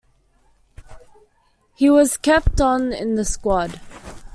[1.75, 3.79] He was kept on in the squad.